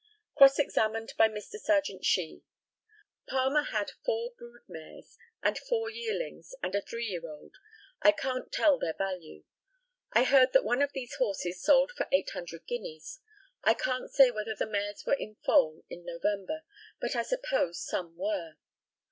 [0.35, 1.59] Cross examined by Mr.
[1.59, 2.41] Serjeant SHEE:
[3.29, 7.53] Palmer had four brood mares, and four yearlings and a three year old.
[8.01, 9.43] I can't tell their value.
[10.11, 13.19] I heard that one of these horses sold for 800 guineas.
[13.63, 16.63] I can't say whether the mares were in foal in November,
[16.99, 18.55] but I suppose some were.